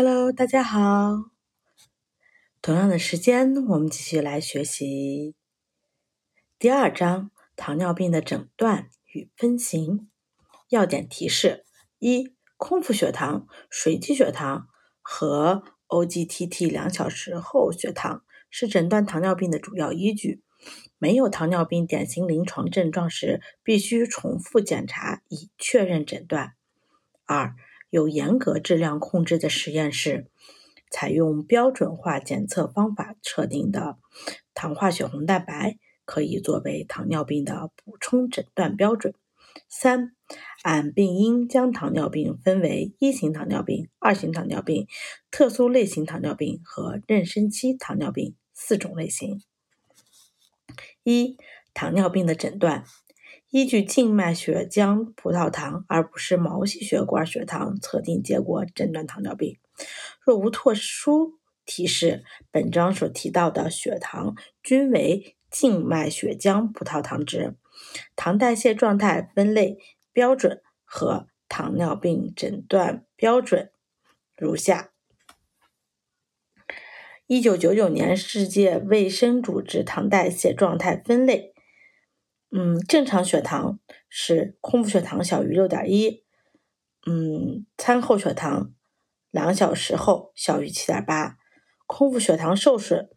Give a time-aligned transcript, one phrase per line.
[0.00, 1.32] Hello，大家好。
[2.62, 5.34] 同样的时间，我们继续来学习
[6.56, 10.08] 第二章糖尿病的诊断与分型。
[10.68, 11.64] 要点提示：
[11.98, 14.68] 一、空腹血糖、随机血糖
[15.02, 20.44] 和 OGTT 两小时后血糖是诊断糖尿病的主要依据。
[20.98, 26.54] 没有糖尿病典型临床症状时，必须重复检查以确认诊断。
[27.24, 27.56] 二、
[27.90, 30.26] 有严格质量控制的实验室，
[30.90, 33.96] 采用标准化检测方法测定的
[34.54, 39.14] 糖化血红蛋白，可以作为糖尿病的补充诊断标准。
[39.68, 40.14] 三、
[40.62, 44.86] 按病因将糖尿病分为一型糖尿病、二型糖尿病、
[45.30, 49.42] 特殊类型糖尿病和妊娠期糖尿病四种类型。
[51.02, 51.36] 一、
[51.74, 52.84] 糖尿病的诊断。
[53.50, 59.58] 依据静脉血浆葡萄糖而不是毛细血管血糖测定结果诊断糖尿病。
[60.20, 67.56] 若无特殊提示，本章所提到的血糖均为静脉血浆葡萄糖值。
[68.16, 69.78] 糖代谢状态分类
[70.12, 73.70] 标准和糖尿病诊断标准
[74.36, 74.90] 如下：
[77.26, 81.54] 一九九九年世界卫生组织糖代谢状态分类。
[82.50, 86.24] 嗯，正常血糖是空腹血糖小于六点一，
[87.06, 88.72] 嗯，餐后血糖
[89.30, 91.36] 两小时后小于七点八，
[91.86, 93.10] 空腹血糖受损，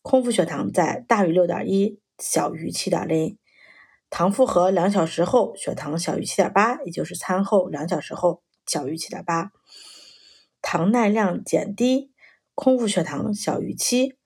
[0.00, 3.36] 空腹血糖在大于六点一，小于七点零，
[4.08, 9.52] 糖负荷两小时后血糖小于七点八，也就是餐后两小时后小于七点八，
[10.62, 12.10] 糖耐量减低，
[12.54, 14.16] 空腹血糖小于七，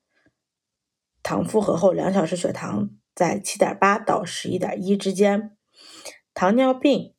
[1.20, 2.90] 糖负荷后两小时血糖。
[3.14, 5.56] 在七点八到十一点一之间，
[6.32, 7.14] 糖尿病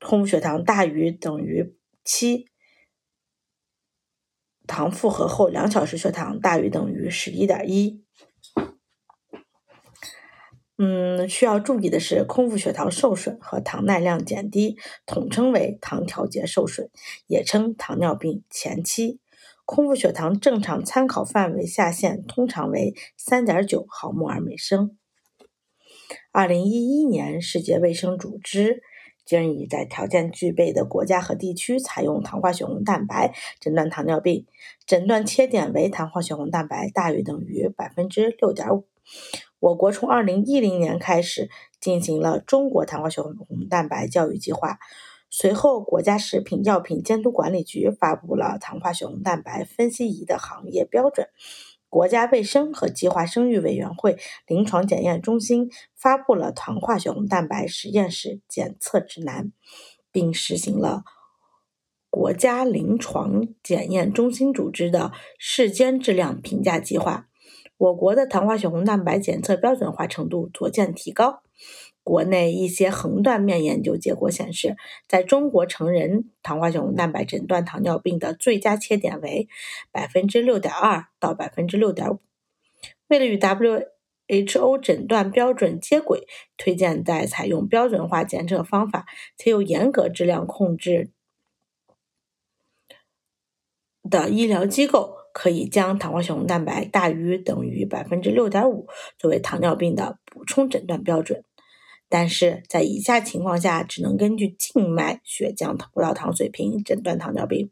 [0.00, 2.46] 空腹血糖大于等于七，
[4.66, 8.02] 糖负荷后两小时血糖大于等于十一点一。
[10.78, 16.90] 嗯，需要注意的是，空腹血糖受损和糖耐量减低统称为糖调节受损，
[17.26, 19.18] 也称糖尿病前期。
[19.64, 24.98] 空腹血糖正常参考范围下限通常为三点九毫摩尔每升。
[26.36, 28.82] 二零一一年，世界卫生组织
[29.24, 34.44] 建议在条件具备的国家和地区采用糖化血红蛋白诊断糖尿病，
[34.86, 38.84] 诊断切点为糖化血红蛋白大于等于百分之六点五。
[39.60, 41.48] 我国从二零一零年开始
[41.80, 43.34] 进行了中国糖化血红
[43.70, 44.78] 蛋白教育计划，
[45.30, 51.28] 随后国家食品药品监督管理局发布了糖化血红蛋白分析仪的行业标准。
[51.88, 59.52] 国家卫生和计划生育委员会临床检验中心发布了糖化血红蛋白实验室检测指南，
[60.10, 61.04] 并实行了
[62.10, 67.28] 国家临床检验中心组织的世间质量评价计划。
[67.78, 71.42] 我国的糖化血红蛋白检测标准化程度逐渐提高。
[72.02, 74.76] 国内一些横断面研究结果显示，
[75.08, 79.48] 在中国成人糖化血红蛋白诊断糖尿病的最佳切点为
[79.90, 82.20] 百分之六点二到百分之六点五。
[83.08, 89.06] 为了与 WHO 诊断标准接轨，推荐在采用标准化检测方法
[89.36, 91.10] 且有严格质量控制
[94.08, 98.88] 的医疗机构，可以将糖化血红蛋白大于等于百分之六点五
[99.18, 101.44] 作为糖尿病的补充诊断标准。
[102.08, 107.70] 但是在以下情况下，只能根据静脉血浆葡萄糖水平诊断糖尿病。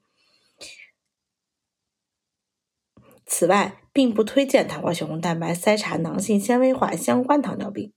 [3.25, 7.95] 此外，并不推荐糖化血红蛋白筛查囊性纤维化相关糖尿病。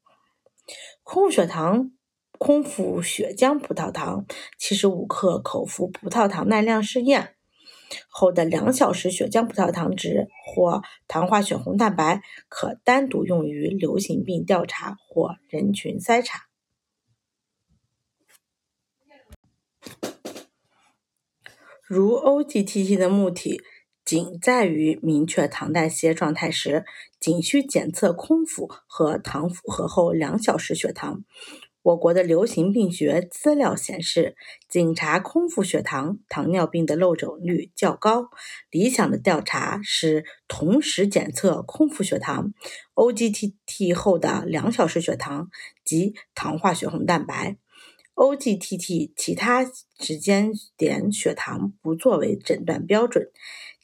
[1.03, 1.91] 空腹血糖、
[2.39, 4.25] 空腹血浆葡萄糖
[4.57, 7.36] 七十五克口服葡萄糖耐量试验。
[8.09, 16.43] 后的两小时血浆葡萄糖值或糖化血红蛋白可单独用于流行病调查或人群筛查。
[21.87, 23.61] 如 OGTT 的目的
[24.03, 26.85] 仅在于明确糖代谢状态时，
[27.19, 31.23] 仅需检测空腹和糖负荷后两小时血糖。
[31.87, 34.35] 我国的流行病学资料显示，
[34.67, 38.27] 检查空腹血糖糖尿病的漏诊率较高。
[38.69, 42.53] 理想的调查是同时检测空腹血糖、
[42.95, 45.47] OGTT 后的两小时血糖
[45.85, 47.55] 及糖化血红蛋白。
[48.15, 49.63] OGTT 其他
[49.97, 53.29] 时间点血糖不作为诊断标准。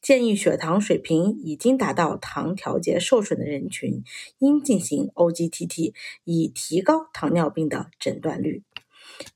[0.04, 4.04] 建议血糖水平已经达到糖调节受损的人群
[4.40, 5.94] 应进行 OGTT，
[6.26, 8.64] 以提高糖尿病的诊断率。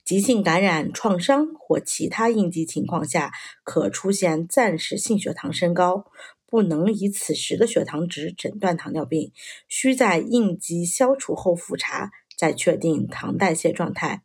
[0.03, 3.31] 急性感染、创伤或其他应激情况下，
[3.63, 6.07] 可出现暂时性血糖升高，
[6.45, 9.31] 不能以此时的血糖值诊断糖尿病，
[9.69, 14.23] 需在应激消除后复查，再确定糖代谢状态。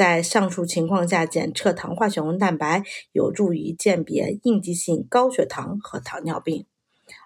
[0.00, 2.82] 在上述情况下，检测糖化血红蛋白
[3.12, 6.64] 有助于鉴别应激性高血糖和糖尿病。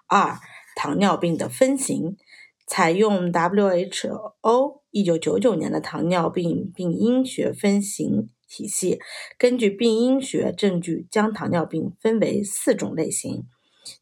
[0.07, 0.37] 二、
[0.75, 2.17] 糖尿病的分型。
[2.67, 8.99] 采用 WHO 一九九九年的糖尿病病因学分型体系，
[9.37, 13.45] 根据病因学证据，将糖尿病分为四种类型，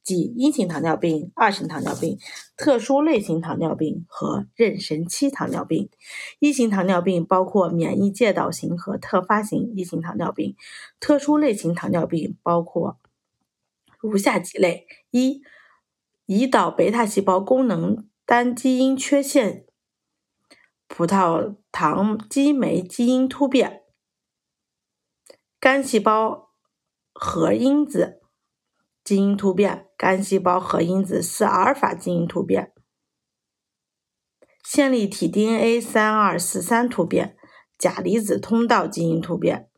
[0.02, 2.18] 即一型糖尿病、二型糖尿病、
[2.58, 5.90] 特殊类型糖尿病和妊娠期糖尿病。
[6.40, 10.56] 一型糖尿病包括免疫介导型和特发型一型糖尿病，
[11.00, 12.98] 特殊类型糖尿病包括
[14.00, 15.42] 如下几类：一、
[16.26, 18.08] 胰岛贝塔细胞功能。
[18.26, 19.66] 单基因缺陷、
[20.88, 23.84] 葡萄糖激酶基因突变、
[25.60, 26.52] 干细胞
[27.12, 28.22] 核因子
[29.04, 32.72] 基因突变、干细胞核因子四阿尔法基因突变、
[34.64, 37.36] 线粒体 DNA 三二四三突变、
[37.78, 39.70] 钾离子通道基因突变，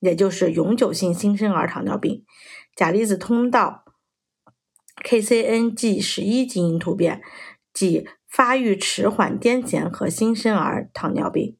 [0.00, 2.24] 也就是永久性新生儿糖尿病、
[2.74, 3.84] 钾离子通道。
[5.04, 7.22] KCNG 十一基因突变，
[7.72, 11.56] 即发育迟缓癫痫和新生儿糖尿病；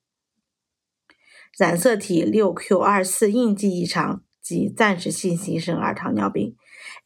[1.58, 6.56] 染色体六 q 二四印记异常，即暂时性新生儿糖尿病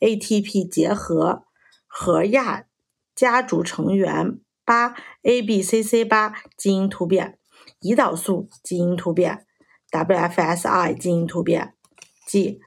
[0.01, 1.45] ；ATP 结合
[1.87, 2.67] 核亚
[3.15, 7.35] 家族成员八 ABCC 八基因突变；
[7.81, 9.47] 胰岛素基因突变
[9.91, 11.75] ；WFSI 基因突变，
[12.27, 12.61] 即。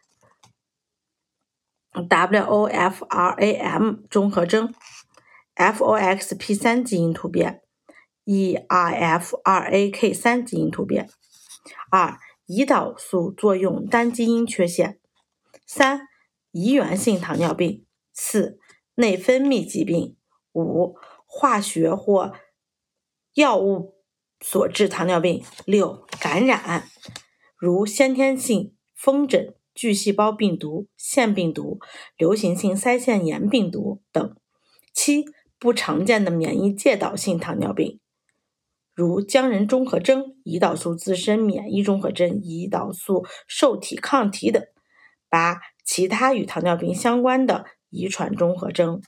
[1.91, 4.75] WOFRAM 综合征
[5.55, 7.63] ，FOXP3 基因突变
[8.25, 11.09] ，ERF2AK3 基因突变。
[11.89, 14.99] 二、胰岛素作用单基因缺陷。
[15.65, 16.08] 三、
[16.51, 17.85] 遗源性糖尿病。
[18.13, 18.59] 四、
[18.95, 20.15] 内分泌疾病。
[20.53, 22.33] 五、化学或
[23.33, 23.95] 药物
[24.41, 25.43] 所致糖尿病。
[25.65, 26.89] 六、感染，
[27.57, 29.55] 如先天性风疹。
[29.75, 31.79] 巨细胞病毒、腺病毒、
[32.17, 34.35] 流行性腮腺炎病毒等。
[34.93, 35.23] 七、
[35.57, 38.01] 不常见的免疫介导性糖尿病，
[38.93, 44.61] 如浆人综合征、胰岛素自身免疫综合征、胰岛素受体抗体等。
[45.29, 45.61] 八、
[45.91, 49.01] 其他与糖尿病相关的遗传综合征。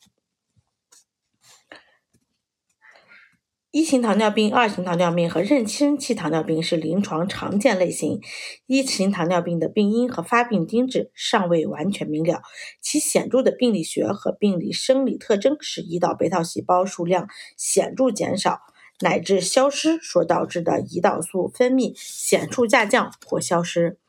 [3.69, 8.19] 一型糖尿病、二型糖尿病和妊娠期糖尿病是临床常见类型。
[8.65, 12.41] 一型糖尿病的病因和发病机制尚未完全明了，
[12.81, 18.59] 其显著的病理学和病理生理特征是胰岛贝塔细胞数量显著减少
[19.01, 23.99] 乃至消失所导致的胰岛素分泌显著下降或消失。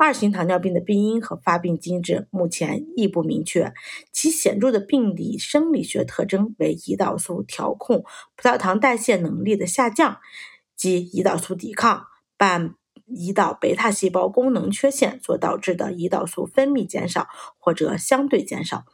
[0.00, 3.72] 二型糖尿病的病因和发病机制目前亦不明确，
[4.12, 8.04] 其显著的病理生理学特征为胰岛素调控
[8.36, 10.18] 葡萄糖代谢能力的下降
[10.76, 12.06] 及胰岛素抵抗
[12.36, 12.76] 伴
[13.08, 17.26] 胰岛贝塔细胞功能缺陷所导致的胰岛素分泌减少
[17.58, 18.84] 或者相对减少。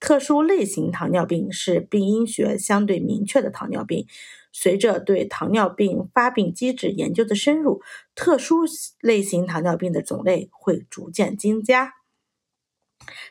[0.00, 4.06] 特殊类型糖尿病是病因学相对明确的糖尿病。
[4.52, 7.82] 随着对糖尿病发病机制研究的深入，
[8.14, 8.64] 特殊
[9.00, 11.94] 类型糖尿病的种类会逐渐增加。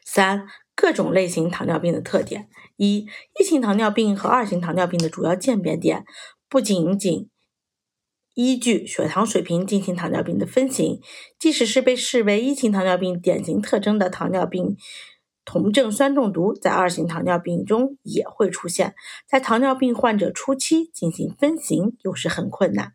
[0.04, 3.08] 三、各种类型糖尿病的特点：一、
[3.40, 6.06] 一型糖尿病和二型糖尿病的主要鉴别点，
[6.48, 7.30] 不仅仅
[8.34, 11.02] 依据血糖水平进行糖尿病的分型，
[11.38, 14.78] 即使是被视为一型糖尿病典型特征的糖尿病。
[15.50, 22.92] 酮症酸中毒在二型糖尿病中也会出现，在糖尿病患者初期进行分型有时很困难。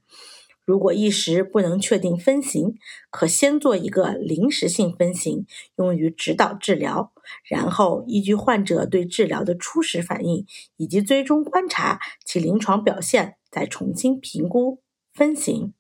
[0.66, 2.74] 如果一时不能确定分型，
[3.10, 7.10] 可先做一个临时性分型，用于指导治疗，
[7.48, 10.44] 然后依据患者对治疗的初始反应
[10.76, 14.82] 以及追踪观察其临床表现，再重新评估
[15.14, 15.72] 分型。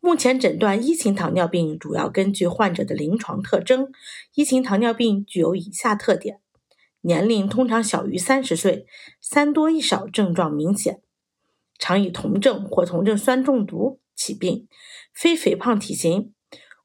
[0.00, 3.90] 目前诊断一型糖尿病主要根据患者的临床特征。
[4.34, 6.40] 一型糖尿病具有以下特点：
[7.00, 8.86] 年龄通常小于三十岁，
[9.20, 11.02] 三多一少症状明显，
[11.78, 14.68] 常以酮症或酮症酸中毒起病，
[15.12, 16.32] 非肥胖体型，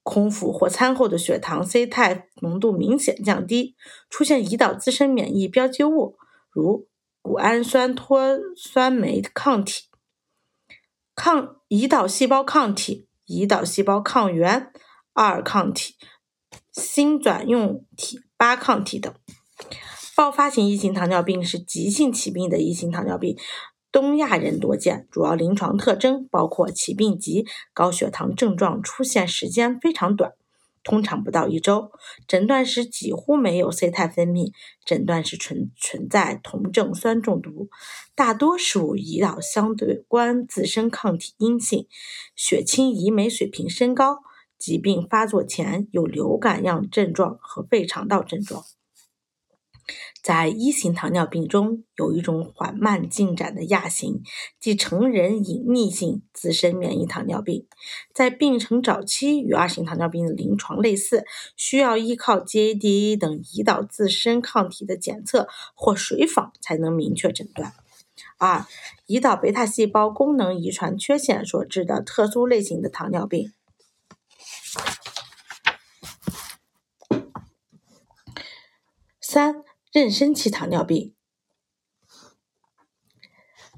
[0.01, 3.75] 空腹或餐后的血糖 C 肽浓度明显降低，
[4.09, 6.17] 出现胰岛自身免疫标记物，
[6.51, 6.87] 如
[7.21, 9.85] 谷氨酸脱酸酶抗体。
[11.23, 14.73] 抗胰岛细胞抗体、胰岛细胞抗原
[15.13, 15.95] 二抗体、
[16.73, 19.13] 新转用体八抗体等。
[20.17, 23.37] 爆发型一型糖尿病是急性起病的一型糖尿病，
[23.89, 30.33] 东亚人多见，主要临床特征包括起病急，高血糖症状出现时间非常短，
[30.83, 31.91] 通常不到一周，
[32.27, 34.51] 诊断时几乎没有 C 肽分泌，
[34.85, 37.69] 诊断时存存在酮症酸中毒，
[38.15, 41.87] 大多数胰岛相对关自身抗体阴性，
[42.35, 44.19] 血清胰酶水平升高，
[44.59, 48.63] 疾病发作前有流感样症状和胃肠道症状。
[50.21, 54.21] 在一型糖尿病中，有一种缓慢进展的亚型，
[54.59, 57.67] 即成人隐匿性自身免疫糖尿病，
[58.13, 61.25] 在病程早期与二型糖尿病的临床类似，
[61.57, 67.73] 需要依靠 GADA 等胰岛自身抗体的检测或水访才能明确诊断。
[68.37, 68.65] 二、
[69.07, 73.51] 胰岛贝塔细胞功能遗传缺陷所致的特殊类型的糖尿病。
[79.19, 79.63] 三。
[79.93, 81.13] 妊娠期糖尿病，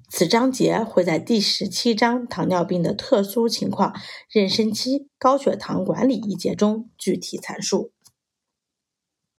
[0.10, 3.94] 此章节会在第十七章糖尿病的特殊情况——
[4.32, 7.95] 妊娠期高血糖管理一节中具体阐述。